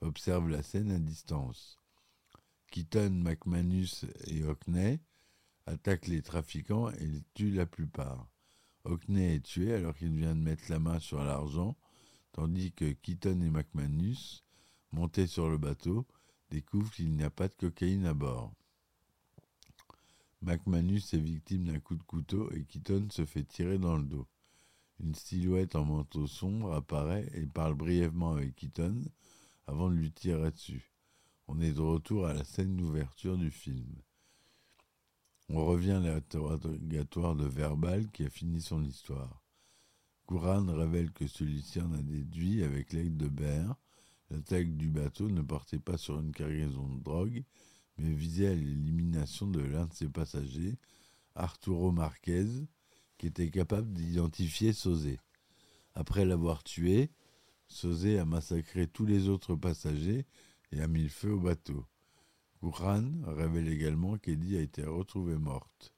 observe 0.00 0.48
la 0.48 0.64
scène 0.64 0.90
à 0.90 0.98
distance. 0.98 1.78
Keaton, 2.72 3.10
McManus 3.10 4.06
et 4.26 4.42
Hockney 4.42 4.98
attaquent 5.66 6.08
les 6.08 6.20
trafiquants 6.20 6.90
et 6.90 7.22
tuent 7.34 7.52
la 7.52 7.66
plupart. 7.66 8.28
Hockney 8.82 9.36
est 9.36 9.44
tué 9.44 9.72
alors 9.72 9.94
qu'il 9.94 10.16
vient 10.16 10.34
de 10.34 10.40
mettre 10.40 10.64
la 10.68 10.80
main 10.80 10.98
sur 10.98 11.22
l'argent, 11.22 11.76
tandis 12.32 12.72
que 12.72 12.90
Keaton 12.90 13.40
et 13.42 13.50
McManus, 13.50 14.42
montés 14.90 15.28
sur 15.28 15.48
le 15.48 15.58
bateau, 15.58 16.08
découvrent 16.50 16.90
qu'il 16.90 17.12
n'y 17.12 17.22
a 17.22 17.30
pas 17.30 17.46
de 17.46 17.54
cocaïne 17.54 18.06
à 18.06 18.14
bord. 18.14 18.52
McManus 20.46 21.12
est 21.12 21.18
victime 21.18 21.64
d'un 21.64 21.80
coup 21.80 21.96
de 21.96 22.04
couteau 22.04 22.48
et 22.52 22.62
Keaton 22.62 23.08
se 23.10 23.24
fait 23.24 23.42
tirer 23.42 23.78
dans 23.78 23.96
le 23.96 24.04
dos. 24.04 24.28
Une 25.00 25.16
silhouette 25.16 25.74
en 25.74 25.84
manteau 25.84 26.28
sombre 26.28 26.72
apparaît 26.72 27.28
et 27.34 27.46
parle 27.46 27.74
brièvement 27.74 28.30
avec 28.30 28.54
Keaton 28.54 29.02
avant 29.66 29.90
de 29.90 29.96
lui 29.96 30.12
tirer 30.12 30.52
dessus. 30.52 30.92
On 31.48 31.60
est 31.60 31.72
de 31.72 31.80
retour 31.80 32.28
à 32.28 32.32
la 32.32 32.44
scène 32.44 32.76
d'ouverture 32.76 33.36
du 33.36 33.50
film. 33.50 33.92
On 35.48 35.66
revient 35.66 35.90
à 35.90 36.14
l'interrogatoire 36.14 37.34
de 37.34 37.44
Verbal 37.44 38.08
qui 38.12 38.22
a 38.24 38.30
fini 38.30 38.60
son 38.60 38.84
histoire. 38.84 39.42
Kouran 40.26 40.66
révèle 40.72 41.10
que 41.10 41.26
celui-ci 41.26 41.80
en 41.80 41.92
a 41.92 42.02
déduit 42.02 42.62
avec 42.62 42.92
l'aide 42.92 43.16
de 43.16 43.26
Baer. 43.26 43.74
L'attaque 44.30 44.76
du 44.76 44.90
bateau 44.90 45.28
ne 45.28 45.42
portait 45.42 45.80
pas 45.80 45.98
sur 45.98 46.20
une 46.20 46.30
cargaison 46.30 46.88
de 46.88 47.02
drogue, 47.02 47.42
mais 47.98 48.12
visait 48.12 48.48
à 48.48 48.54
l'élimination 48.54 49.46
de 49.46 49.60
l'un 49.60 49.86
de 49.86 49.94
ses 49.94 50.08
passagers, 50.08 50.78
Arturo 51.34 51.92
Marquez, 51.92 52.46
qui 53.18 53.26
était 53.26 53.50
capable 53.50 53.92
d'identifier 53.92 54.72
Sauzé. 54.72 55.18
Après 55.94 56.24
l'avoir 56.24 56.62
tué, 56.62 57.10
Sauzé 57.68 58.18
a 58.18 58.24
massacré 58.24 58.86
tous 58.86 59.06
les 59.06 59.28
autres 59.28 59.54
passagers 59.54 60.26
et 60.72 60.80
a 60.80 60.88
mis 60.88 61.04
le 61.04 61.08
feu 61.08 61.32
au 61.32 61.40
bateau. 61.40 61.86
Kouran 62.60 63.12
révèle 63.26 63.68
également 63.68 64.18
qu'Eddie 64.18 64.56
a 64.56 64.60
été 64.60 64.84
retrouvée 64.84 65.38
morte. 65.38 65.94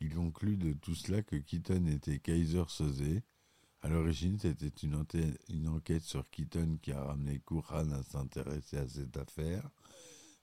Il 0.00 0.12
conclut 0.14 0.56
de 0.56 0.72
tout 0.72 0.94
cela 0.94 1.22
que 1.22 1.36
Keaton 1.36 1.86
était 1.86 2.18
Kaiser 2.18 2.64
Sauzé. 2.68 3.22
À 3.82 3.88
l'origine, 3.88 4.38
c'était 4.38 4.68
une, 4.82 5.68
enquête 5.68 6.02
sur 6.02 6.28
Keaton 6.28 6.78
qui 6.82 6.92
a 6.92 7.04
ramené 7.04 7.38
Kouran 7.40 7.90
à 7.92 8.02
s'intéresser 8.02 8.78
à 8.78 8.88
cette 8.88 9.16
affaire 9.16 9.70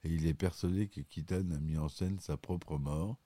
et 0.02 0.12
il 0.12 0.26
est 0.26 0.34
persuadé 0.34 0.88
que 0.88 1.00
Keaton 1.00 1.50
a 1.50 1.58
mis 1.58 1.76
en 1.76 1.88
scène 1.88 2.18
sa 2.20 2.36
propre 2.36 2.78
mort, 2.78 3.18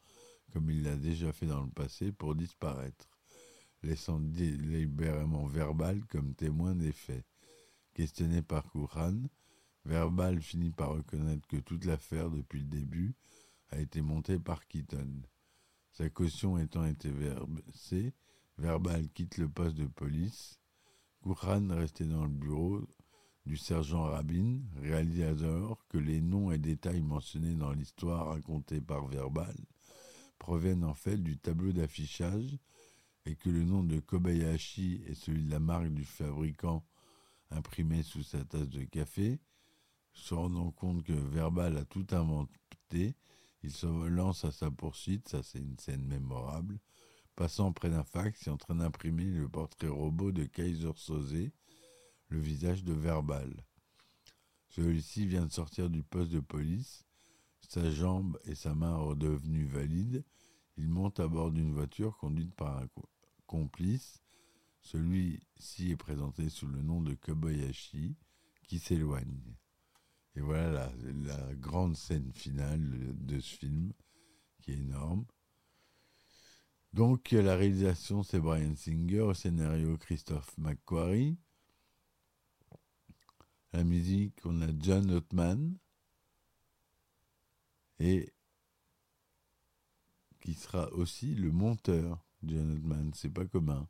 comme 0.52 0.70
il 0.70 0.82
l'a 0.82 0.96
déjà 0.96 1.32
fait 1.32 1.46
dans 1.46 1.62
le 1.62 1.70
passé, 1.70 2.12
pour 2.12 2.34
disparaître, 2.34 3.08
laissant 3.82 4.18
délibérément 4.18 5.46
Verbal 5.46 6.04
comme 6.06 6.34
témoin 6.34 6.74
des 6.74 6.92
faits. 6.92 7.24
Questionné 7.92 8.42
par 8.42 8.64
Kouran, 8.70 9.22
Verbal 9.84 10.40
finit 10.40 10.70
par 10.70 10.90
reconnaître 10.90 11.46
que 11.46 11.58
toute 11.58 11.84
l'affaire, 11.84 12.30
depuis 12.30 12.60
le 12.60 12.66
début, 12.66 13.14
a 13.70 13.78
été 13.78 14.00
montée 14.00 14.38
par 14.38 14.66
Keaton. 14.66 15.22
Sa 15.92 16.08
caution 16.10 16.58
étant 16.58 16.84
été 16.84 17.10
versée, 17.10 18.14
Verbal 18.58 19.08
quitte 19.10 19.38
le 19.38 19.48
poste 19.48 19.76
de 19.76 19.86
police. 19.86 20.58
Kouran, 21.22 21.68
resté 21.70 22.04
dans 22.04 22.24
le 22.24 22.30
bureau, 22.30 22.86
du 23.46 23.56
sergent 23.56 24.04
Rabin, 24.04 24.60
réalisateur 24.76 25.84
que 25.88 25.98
les 25.98 26.20
noms 26.20 26.50
et 26.50 26.58
détails 26.58 27.02
mentionnés 27.02 27.54
dans 27.54 27.72
l'histoire 27.72 28.28
racontée 28.28 28.80
par 28.80 29.06
Verbal 29.06 29.54
proviennent 30.38 30.84
en 30.84 30.94
fait 30.94 31.18
du 31.18 31.38
tableau 31.38 31.72
d'affichage 31.72 32.58
et 33.26 33.36
que 33.36 33.50
le 33.50 33.64
nom 33.64 33.82
de 33.82 34.00
Kobayashi 34.00 35.02
est 35.06 35.14
celui 35.14 35.44
de 35.44 35.50
la 35.50 35.60
marque 35.60 35.92
du 35.92 36.04
fabricant 36.04 36.84
imprimé 37.50 38.02
sous 38.02 38.22
sa 38.22 38.44
tasse 38.44 38.68
de 38.68 38.84
café, 38.84 39.40
se 40.12 40.34
rendant 40.34 40.70
compte 40.70 41.02
que 41.04 41.12
Verbal 41.12 41.76
a 41.76 41.84
tout 41.84 42.06
inventé, 42.12 43.16
il 43.62 43.70
se 43.70 43.86
lance 43.86 44.44
à 44.44 44.52
sa 44.52 44.70
poursuite, 44.70 45.28
ça 45.28 45.42
c'est 45.42 45.60
une 45.60 45.78
scène 45.78 46.06
mémorable, 46.06 46.78
passant 47.36 47.72
près 47.72 47.90
d'un 47.90 48.04
fax 48.04 48.46
et 48.46 48.50
en 48.50 48.56
train 48.56 48.76
d'imprimer 48.76 49.24
le 49.24 49.48
portrait 49.48 49.88
robot 49.88 50.32
de 50.32 50.44
Kaiser 50.44 50.92
Soze, 50.96 51.50
le 52.34 52.40
visage 52.40 52.82
de 52.82 52.92
Verbal. 52.92 53.64
Celui-ci 54.68 55.24
vient 55.24 55.46
de 55.46 55.52
sortir 55.52 55.88
du 55.88 56.02
poste 56.02 56.32
de 56.32 56.40
police, 56.40 57.04
sa 57.68 57.88
jambe 57.90 58.38
et 58.44 58.56
sa 58.56 58.74
main 58.74 58.96
redevenues 58.96 59.66
valides. 59.66 60.24
Il 60.76 60.88
monte 60.88 61.20
à 61.20 61.28
bord 61.28 61.52
d'une 61.52 61.72
voiture 61.72 62.16
conduite 62.18 62.52
par 62.54 62.78
un 62.78 62.88
complice. 63.46 64.20
Celui-ci 64.80 65.92
est 65.92 65.96
présenté 65.96 66.48
sous 66.48 66.66
le 66.66 66.82
nom 66.82 67.00
de 67.00 67.14
Kobayashi, 67.14 68.16
qui 68.66 68.80
s'éloigne. 68.80 69.54
Et 70.34 70.40
voilà 70.40 70.72
la, 70.72 71.36
la, 71.36 71.54
grande 71.54 71.96
scène 71.96 72.32
finale 72.32 73.14
de 73.14 73.38
ce 73.38 73.56
film, 73.56 73.92
qui 74.60 74.72
est 74.72 74.78
énorme. 74.78 75.24
Donc 76.92 77.30
la 77.30 77.54
réalisation 77.54 78.24
c'est 78.24 78.40
Brian 78.40 78.74
Singer, 78.74 79.20
au 79.20 79.34
scénario 79.34 79.96
Christophe 79.96 80.58
McQuarrie, 80.58 81.38
la 83.74 83.82
musique, 83.82 84.38
on 84.44 84.62
a 84.62 84.68
John 84.78 85.10
Ottman 85.10 85.76
et 87.98 88.32
qui 90.40 90.54
sera 90.54 90.92
aussi 90.92 91.34
le 91.34 91.50
monteur. 91.50 92.24
John 92.44 92.70
Ottman, 92.70 93.10
c'est 93.14 93.30
pas 93.30 93.44
commun. 93.44 93.88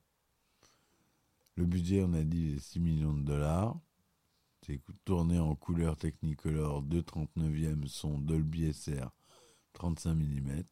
Le 1.56 1.66
budget, 1.66 2.02
on 2.02 2.14
a 2.14 2.22
dit, 2.22 2.58
6 2.58 2.80
millions 2.80 3.12
de 3.12 3.24
dollars. 3.24 3.78
C'est 4.64 4.80
tourné 5.04 5.38
en 5.38 5.54
couleur 5.54 5.98
Technicolor 5.98 6.82
2,39e 6.84 7.86
son 7.86 8.18
Dolby 8.18 8.72
SR 8.72 9.10
35 9.74 10.14
mm. 10.14 10.62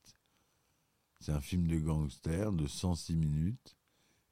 C'est 1.21 1.33
un 1.33 1.41
film 1.43 1.67
de 1.67 1.79
gangster 1.79 2.51
de 2.51 2.67
106 2.67 3.17
minutes. 3.17 3.77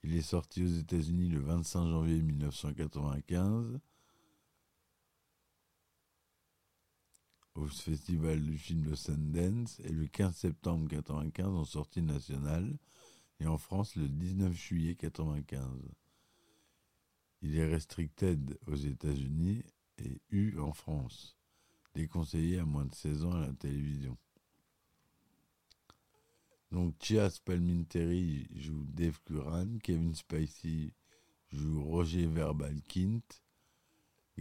Il 0.03 0.17
est 0.17 0.23
sorti 0.23 0.65
aux 0.65 0.79
États-Unis 0.79 1.29
le 1.29 1.41
25 1.41 1.87
janvier 1.87 2.23
1995 2.23 3.79
au 7.54 7.66
Festival 7.66 8.42
du 8.42 8.57
film 8.57 8.83
de 8.83 8.95
Sundance 8.95 9.80
et 9.80 9.92
le 9.92 10.07
15 10.07 10.35
septembre 10.35 10.85
1995 10.85 11.47
en 11.47 11.64
sortie 11.64 12.02
nationale 12.02 12.78
et 13.40 13.47
en 13.47 13.59
France 13.59 13.97
le 13.97 14.09
19 14.09 14.52
juillet 14.52 14.97
1995. 15.00 15.66
Il 17.42 17.57
est 17.57 17.66
restricted 17.66 18.59
aux 18.66 18.76
États-Unis 18.76 19.64
et 19.99 20.21
U 20.30 20.59
en 20.59 20.73
France, 20.73 21.37
déconseillé 21.95 22.59
à 22.59 22.64
moins 22.64 22.85
de 22.85 22.95
16 22.95 23.25
ans 23.25 23.33
à 23.33 23.47
la 23.47 23.52
télévision. 23.52 24.16
Donc 26.71 26.95
Chias 27.02 27.40
Palminteri 27.45 28.47
joue 28.54 28.85
Dave 28.85 29.19
Curran, 29.25 29.78
Kevin 29.83 30.14
Spacey 30.14 30.92
joue 31.50 31.83
Roger 31.83 32.26
Verbal 32.26 32.80
Kint, 32.83 33.42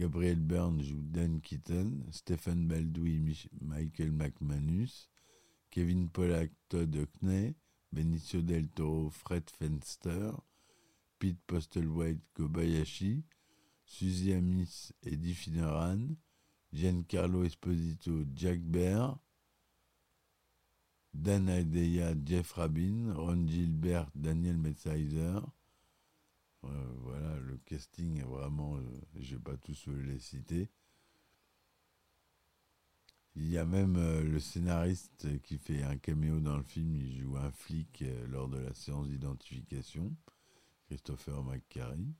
Gabriel 0.00 0.40
Byrne 0.40 0.80
joue 0.80 1.02
Dan 1.02 1.42
Keaton, 1.42 2.06
Stephen 2.10 2.66
Baldwin, 2.66 3.34
Michael 3.60 4.12
McManus, 4.12 5.10
Kevin 5.70 6.08
Pollack, 6.08 6.50
Todd 6.70 6.96
Hockney, 6.96 7.54
Benicio 7.92 8.40
del 8.40 8.70
Toro, 8.70 9.10
Fred 9.10 9.42
Fenster, 9.58 10.32
Pete 11.18 11.38
Postlewhite, 11.46 12.22
Kobayashi, 12.34 13.24
Suzy 13.84 14.32
Amis, 14.32 14.94
Eddie 15.04 15.34
Finneran, 15.34 16.16
Giancarlo 16.72 17.44
Esposito, 17.44 18.24
Jack 18.34 18.60
Bear, 18.60 19.18
Dan 21.12 21.50
Adeya, 21.50 22.14
Jeff 22.24 22.56
Rabin, 22.56 23.12
Ron 23.12 23.46
Gilbert, 23.46 24.08
Daniel 24.14 24.56
Metzheiser, 24.56 25.42
voilà, 26.62 27.38
le 27.40 27.56
casting 27.58 28.22
vraiment, 28.22 28.76
euh, 28.76 29.00
je 29.16 29.36
vais 29.36 29.42
pas 29.42 29.56
tous 29.56 29.88
les 29.88 30.18
citer. 30.18 30.70
Il 33.36 33.48
y 33.48 33.58
a 33.58 33.64
même 33.64 33.96
euh, 33.96 34.22
le 34.22 34.38
scénariste 34.40 35.40
qui 35.42 35.58
fait 35.58 35.82
un 35.82 35.96
caméo 35.96 36.40
dans 36.40 36.56
le 36.56 36.62
film, 36.62 36.94
il 36.96 37.20
joue 37.20 37.36
un 37.36 37.50
flic 37.50 38.04
lors 38.28 38.48
de 38.48 38.58
la 38.58 38.74
séance 38.74 39.08
d'identification, 39.08 40.14
Christopher 40.86 41.42
McCarry. 41.42 42.14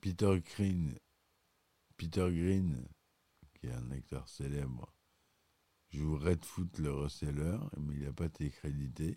Peter 0.00 0.40
Green, 0.40 0.98
Peter 1.96 2.28
Green, 2.28 2.88
qui 3.54 3.68
est 3.68 3.72
un 3.72 3.92
acteur 3.92 4.28
célèbre, 4.28 4.92
joue 5.90 6.16
Redfoot 6.18 6.78
le 6.78 6.92
reseller, 6.92 7.58
mais 7.76 7.94
il 7.94 8.02
n'a 8.02 8.12
pas 8.12 8.24
été 8.24 8.50
crédité. 8.50 9.16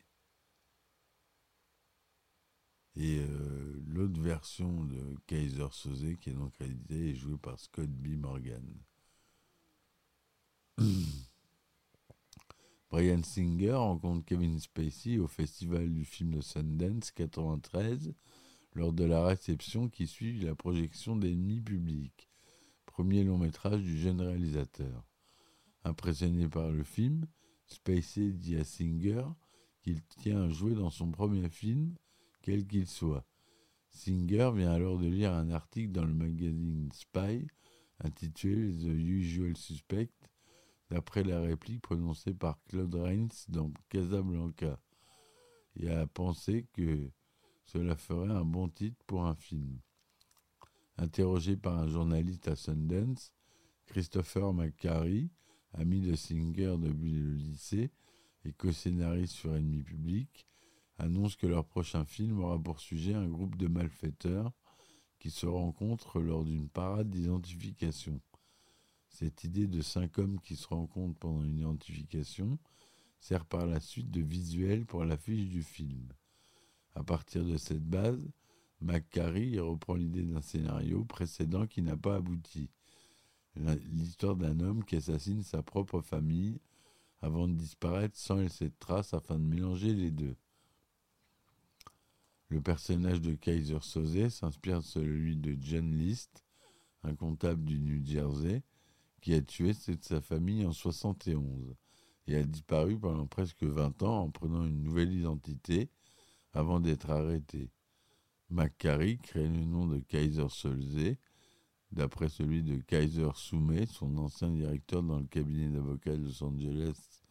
Et 2.98 3.20
euh, 3.20 3.84
l'autre 3.88 4.22
version 4.22 4.86
de 4.86 5.18
Kaiser 5.28 5.68
Soze, 5.72 6.16
qui 6.22 6.30
est 6.30 6.34
non 6.34 6.50
crédité, 6.50 7.10
est 7.10 7.16
jouée 7.16 7.38
par 7.38 7.60
Scott 7.60 7.90
B. 7.90 8.18
Morgan. 8.18 8.64
Brian 12.90 13.24
Singer 13.24 13.74
rencontre 13.74 14.24
Kevin 14.26 14.60
Spacey 14.60 15.18
au 15.18 15.28
festival 15.28 15.92
du 15.92 16.06
film 16.06 16.36
de 16.36 16.42
Sundance 16.42 17.12
93 17.12 18.14
lors 18.74 18.94
de 18.94 19.04
la 19.04 19.26
réception 19.26 19.90
qui 19.90 20.08
suit 20.08 20.40
la 20.40 20.56
projection 20.56 21.18
d'Ennemis 21.18 21.62
publics, 21.62 22.30
premier 22.86 23.26
long 23.26 23.38
métrage 23.38 23.82
du 23.82 23.98
jeune 23.98 24.22
réalisateur. 24.22 25.06
Impressionné 25.84 26.48
par 26.48 26.70
le 26.70 26.84
film, 26.84 27.28
Spacey 27.68 28.32
dit 28.32 28.56
à 28.56 28.64
Singer 28.64 29.26
qu'il 29.82 30.02
tient 30.04 30.44
à 30.44 30.50
jouer 30.50 30.74
dans 30.74 30.90
son 30.90 31.12
premier 31.12 31.50
film, 31.50 31.96
quel 32.46 32.68
qu'il 32.68 32.86
soit. 32.86 33.26
Singer 33.90 34.52
vient 34.54 34.72
alors 34.72 35.00
de 35.00 35.08
lire 35.08 35.34
un 35.34 35.50
article 35.50 35.92
dans 35.92 36.06
le 36.06 36.14
magazine 36.14 36.92
Spy 36.94 37.48
intitulé 38.00 38.72
The 38.72 38.94
Usual 38.94 39.58
Suspect, 39.58 40.12
d'après 40.92 41.24
la 41.24 41.42
réplique 41.42 41.82
prononcée 41.82 42.36
par 42.36 42.62
Claude 42.66 42.94
Rains 42.94 43.30
dans 43.48 43.72
Casablanca, 43.90 44.80
et 45.76 45.90
a 45.90 46.06
pensé 46.06 46.68
que 46.72 47.10
cela 47.66 47.96
ferait 47.96 48.32
un 48.32 48.46
bon 48.46 48.70
titre 48.70 49.04
pour 49.08 49.26
un 49.26 49.34
film. 49.34 49.80
Interrogé 50.98 51.58
par 51.58 51.80
un 51.80 51.88
journaliste 51.88 52.48
à 52.48 52.56
Sundance, 52.56 53.34
Christopher 53.88 54.54
McCarry, 54.54 55.32
ami 55.74 56.00
de 56.00 56.14
Singer 56.16 56.76
depuis 56.78 57.12
le 57.12 57.34
lycée 57.34 57.92
et 58.44 58.54
co-scénariste 58.54 59.34
sur 59.34 59.56
Ennemi 59.56 59.82
public, 59.82 60.46
annonce 60.98 61.36
que 61.36 61.48
leur 61.48 61.66
prochain 61.66 62.06
film 62.06 62.40
aura 62.40 62.60
pour 62.60 62.80
sujet 62.80 63.14
un 63.14 63.28
groupe 63.28 63.56
de 63.56 63.68
malfaiteurs 63.68 64.52
qui 65.20 65.30
se 65.32 65.46
rencontrent 65.46 66.20
lors 66.20 66.46
d'une 66.46 66.70
parade 66.70 67.10
d'identification. 67.10 68.22
Cette 69.10 69.44
idée 69.44 69.68
de 69.68 69.82
cinq 69.82 70.18
hommes 70.18 70.40
qui 70.42 70.56
se 70.56 70.68
rencontrent 70.68 71.20
pendant 71.20 71.44
une 71.44 71.60
identification 71.60 72.60
sert 73.20 73.46
par 73.46 73.66
la 73.66 73.80
suite 73.80 74.12
de 74.12 74.22
visuel 74.22 74.86
pour 74.86 75.04
l'affiche 75.04 75.48
du 75.48 75.64
film. 75.64 76.08
À 76.96 77.04
partir 77.04 77.44
de 77.44 77.58
cette 77.58 77.84
base, 77.84 78.22
McCarry 78.82 79.60
reprend 79.60 79.96
l'idée 79.96 80.24
d'un 80.24 80.42
scénario 80.42 81.04
précédent 81.06 81.66
qui 81.66 81.82
n'a 81.82 81.98
pas 81.98 82.16
abouti. 82.18 82.70
L'histoire 83.56 84.36
d'un 84.36 84.60
homme 84.60 84.84
qui 84.84 84.98
assassine 84.98 85.44
sa 85.44 85.64
propre 85.64 86.02
famille 86.02 86.60
avant 87.22 87.48
de 87.48 87.54
disparaître 87.54 88.18
sans 88.18 88.36
laisser 88.36 88.66
de 88.66 88.76
traces 88.80 89.14
afin 89.14 89.40
de 89.40 89.46
mélanger 89.46 89.94
les 89.94 90.12
deux. 90.12 90.36
Le 92.50 92.62
personnage 92.62 93.22
de 93.22 93.34
Kaiser 93.34 93.80
Soze 93.82 94.30
s'inspire 94.30 94.80
de 94.80 94.86
celui 94.86 95.36
de 95.36 95.58
John 95.60 95.92
List, 95.92 96.44
un 97.04 97.16
comptable 97.16 97.64
du 97.64 97.80
New 97.80 98.06
Jersey, 98.06 98.62
qui 99.22 99.34
a 99.34 99.42
tué 99.42 99.74
toute 99.74 100.04
sa 100.04 100.22
famille 100.22 100.66
en 100.66 100.72
71 100.72 101.76
et 102.28 102.36
a 102.36 102.44
disparu 102.44 103.00
pendant 103.00 103.26
presque 103.26 103.64
20 103.64 104.04
ans 104.04 104.22
en 104.22 104.30
prenant 104.30 104.64
une 104.66 104.84
nouvelle 104.84 105.12
identité 105.12 105.90
avant 106.54 106.80
d'être 106.80 107.10
arrêté. 107.10 107.72
McCarry 108.50 109.18
crée 109.18 109.48
le 109.48 109.66
nom 109.66 109.88
de 109.88 110.00
Kaiser 110.00 110.50
Solze, 110.50 111.16
d'après 111.92 112.30
celui 112.30 112.62
de 112.62 112.78
Kaiser 112.78 113.32
Soumet, 113.34 113.88
son 113.88 114.18
ancien 114.18 114.52
directeur 114.52 115.02
dans 115.02 115.20
le 115.20 115.26
cabinet 115.26 115.70
d'avocats 115.70 116.16
de 116.16 116.24
Los 116.24 116.44
Angeles 116.44 117.22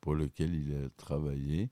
pour 0.00 0.14
lequel 0.14 0.54
il 0.54 0.74
a 0.74 0.90
travaillé. 0.90 1.70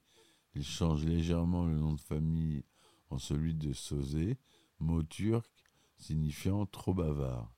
Il 0.55 0.65
change 0.65 1.05
légèrement 1.05 1.67
le 1.67 1.77
nom 1.77 1.93
de 1.93 2.01
famille 2.01 2.65
en 3.11 3.19
celui 3.19 3.55
de 3.55 3.73
Sosé, 3.73 4.39
mot 4.79 5.03
turc 5.03 5.51
signifiant 5.97 6.67
trop 6.67 6.95
bavard. 6.95 7.53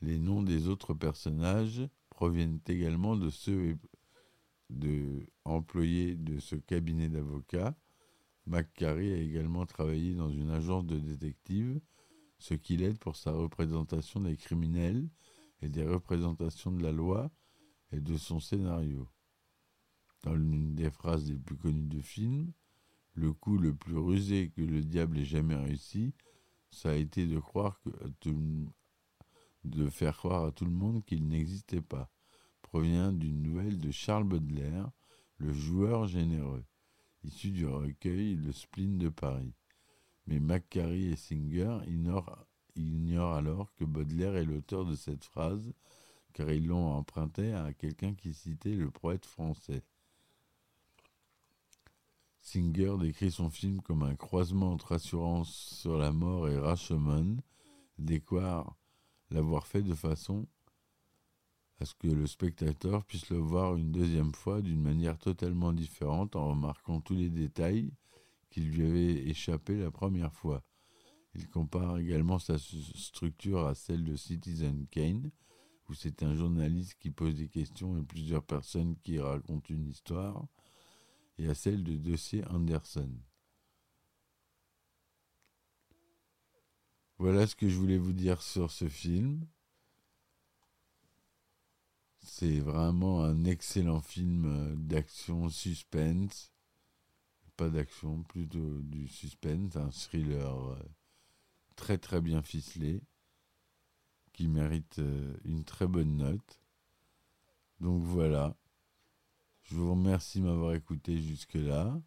Les 0.00 0.18
noms 0.18 0.42
des 0.42 0.68
autres 0.68 0.94
personnages 0.94 1.88
proviennent 2.10 2.60
également 2.66 3.16
de 3.16 3.30
ceux 3.30 3.78
de 4.70 5.26
employés 5.44 6.16
de 6.16 6.38
ce 6.38 6.56
cabinet 6.56 7.08
d'avocats. 7.08 7.76
McCarry 8.46 9.12
a 9.12 9.16
également 9.16 9.66
travaillé 9.66 10.14
dans 10.14 10.30
une 10.30 10.50
agence 10.50 10.86
de 10.86 10.98
détectives, 10.98 11.80
ce 12.38 12.54
qui 12.54 12.76
l'aide 12.76 12.98
pour 12.98 13.16
sa 13.16 13.32
représentation 13.32 14.20
des 14.20 14.36
criminels 14.36 15.08
et 15.62 15.68
des 15.68 15.84
représentations 15.84 16.72
de 16.72 16.82
la 16.82 16.92
loi 16.92 17.30
et 17.92 18.00
de 18.00 18.16
son 18.16 18.40
scénario. 18.40 19.08
Dans 20.22 20.34
l'une 20.34 20.74
des 20.74 20.90
phrases 20.90 21.30
les 21.30 21.38
plus 21.38 21.56
connues 21.56 21.86
du 21.86 22.02
film, 22.02 22.52
le 23.16 23.32
coup 23.32 23.58
le 23.58 23.74
plus 23.74 23.96
rusé 23.96 24.50
que 24.54 24.60
le 24.60 24.82
diable 24.82 25.18
ait 25.18 25.24
jamais 25.24 25.56
réussi, 25.56 26.14
ça 26.70 26.90
a 26.90 26.94
été 26.94 27.26
de 27.26 27.38
croire 27.38 27.80
de 29.64 29.88
faire 29.88 30.16
croire 30.16 30.44
à 30.44 30.52
tout 30.52 30.64
le 30.64 30.70
monde 30.70 31.04
qu'il 31.04 31.26
n'existait 31.26 31.82
pas, 31.82 32.10
provient 32.62 33.12
d'une 33.12 33.42
nouvelle 33.42 33.78
de 33.78 33.90
Charles 33.90 34.24
Baudelaire, 34.24 34.90
le 35.38 35.52
joueur 35.52 36.06
généreux, 36.06 36.64
issu 37.24 37.50
du 37.50 37.66
recueil 37.66 38.36
Le 38.36 38.52
spleen 38.52 38.98
de 38.98 39.08
Paris. 39.08 39.54
Mais 40.26 40.40
Macquarie 40.40 41.06
et 41.06 41.16
Singer 41.16 41.78
ignorent, 41.86 42.46
ignorent 42.74 43.34
alors 43.34 43.74
que 43.74 43.84
Baudelaire 43.84 44.36
est 44.36 44.44
l'auteur 44.44 44.84
de 44.84 44.94
cette 44.94 45.24
phrase, 45.24 45.72
car 46.32 46.50
ils 46.50 46.66
l'ont 46.66 46.92
emprunté 46.92 47.52
à 47.52 47.72
quelqu'un 47.72 48.14
qui 48.14 48.34
citait 48.34 48.74
le 48.74 48.90
poète 48.90 49.24
français. 49.24 49.82
Singer 52.46 52.94
décrit 53.00 53.32
son 53.32 53.50
film 53.50 53.80
comme 53.80 54.04
un 54.04 54.14
croisement 54.14 54.70
entre 54.70 54.92
Assurance 54.92 55.52
sur 55.52 55.98
la 55.98 56.12
mort 56.12 56.48
et 56.48 56.56
Rashomon, 56.56 57.38
déclare 57.98 58.76
l'avoir 59.32 59.66
fait 59.66 59.82
de 59.82 59.94
façon 59.94 60.46
à 61.80 61.84
ce 61.84 61.96
que 61.96 62.06
le 62.06 62.28
spectateur 62.28 63.04
puisse 63.04 63.30
le 63.30 63.38
voir 63.38 63.74
une 63.74 63.90
deuxième 63.90 64.32
fois 64.32 64.62
d'une 64.62 64.80
manière 64.80 65.18
totalement 65.18 65.72
différente 65.72 66.36
en 66.36 66.50
remarquant 66.50 67.00
tous 67.00 67.16
les 67.16 67.30
détails 67.30 67.90
qui 68.48 68.60
lui 68.60 68.86
avaient 68.86 69.28
échappé 69.28 69.76
la 69.76 69.90
première 69.90 70.32
fois. 70.32 70.62
Il 71.34 71.48
compare 71.48 71.98
également 71.98 72.38
sa 72.38 72.58
structure 72.58 73.66
à 73.66 73.74
celle 73.74 74.04
de 74.04 74.14
Citizen 74.14 74.86
Kane, 74.92 75.32
où 75.88 75.94
c'est 75.94 76.22
un 76.22 76.36
journaliste 76.36 76.94
qui 77.00 77.10
pose 77.10 77.34
des 77.34 77.48
questions 77.48 77.98
et 77.98 78.04
plusieurs 78.04 78.44
personnes 78.44 78.94
qui 79.02 79.18
racontent 79.18 79.66
une 79.68 79.88
histoire 79.88 80.46
et 81.38 81.48
à 81.48 81.54
celle 81.54 81.84
de 81.84 81.96
Dossier 81.96 82.44
Anderson. 82.46 83.10
Voilà 87.18 87.46
ce 87.46 87.54
que 87.54 87.68
je 87.68 87.76
voulais 87.76 87.98
vous 87.98 88.12
dire 88.12 88.42
sur 88.42 88.70
ce 88.70 88.88
film. 88.88 89.46
C'est 92.20 92.60
vraiment 92.60 93.22
un 93.22 93.44
excellent 93.44 94.00
film 94.00 94.44
euh, 94.44 94.74
d'action 94.76 95.48
suspense. 95.48 96.52
Pas 97.56 97.70
d'action, 97.70 98.22
plutôt 98.24 98.80
du 98.82 99.08
suspense, 99.08 99.76
un 99.76 99.90
thriller 99.90 100.72
euh, 100.72 100.78
très 101.74 101.96
très 101.96 102.20
bien 102.20 102.42
ficelé 102.42 103.00
qui 104.34 104.48
mérite 104.48 104.98
euh, 104.98 105.34
une 105.44 105.64
très 105.64 105.86
bonne 105.86 106.16
note. 106.16 106.60
Donc 107.80 108.02
voilà. 108.02 108.54
Je 109.68 109.74
vous 109.74 109.90
remercie 109.90 110.38
de 110.38 110.44
m'avoir 110.44 110.74
écouté 110.74 111.18
jusque-là. 111.18 112.00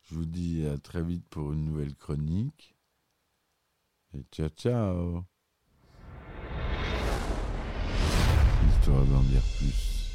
Je 0.00 0.14
vous 0.14 0.24
dis 0.24 0.66
à 0.66 0.78
très 0.78 1.02
vite 1.02 1.28
pour 1.28 1.52
une 1.52 1.66
nouvelle 1.66 1.94
chronique. 1.94 2.74
Et 4.14 4.22
ciao 4.32 4.48
ciao 4.48 5.24
Histoire 8.78 9.04
d'en 9.04 9.22
dire 9.24 9.42
plus. 9.58 10.08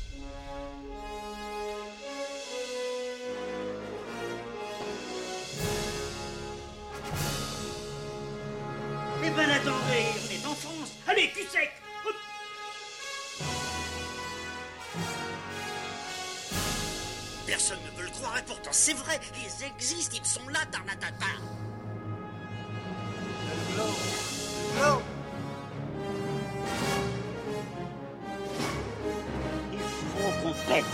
Eh 9.23 9.29
ben 9.29 9.49
attendez, 9.51 10.05
on 10.17 10.31
est 10.31 10.45
en 10.47 10.55
France. 10.55 10.97
Allez, 11.07 11.29
cul 11.29 11.45
sec 11.47 11.69
Personne 17.60 17.80
ne 17.91 17.98
veut 17.98 18.06
le 18.06 18.12
croire 18.12 18.38
et 18.38 18.41
pourtant 18.43 18.69
c'est 18.72 18.93
vrai, 18.93 19.19
ils 19.36 19.65
existent, 19.65 20.15
ils 20.17 20.26
sont 20.26 20.48
là, 20.48 20.60
Tarnatata. 20.72 21.26
Il 29.74 29.78
faut 29.78 30.32
qu'on 30.41 30.54
pète. 30.72 30.86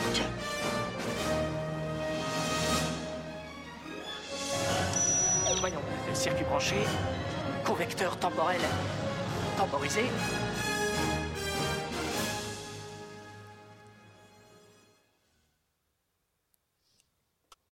Voyons, 5.60 5.82
circuit 6.16 6.46
branché, 6.46 6.78
convecteur 7.64 8.18
temporel 8.18 8.62
Temporisé. 9.56 10.06